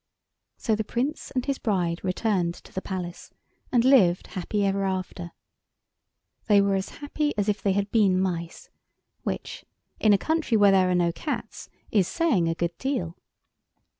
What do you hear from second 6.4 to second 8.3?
They were as happy as if they had been